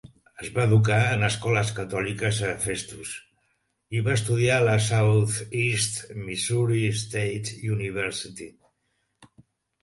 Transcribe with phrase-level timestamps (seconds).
[0.43, 3.11] Es va educar en escoles catòliques a Festus
[3.97, 8.51] i va estudiar a la Southeast Missouri State University.